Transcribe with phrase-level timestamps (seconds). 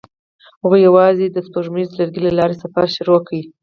[0.61, 3.37] هغوی یوځای د سپوږمیز لرګی له لارې سفر پیل کړ.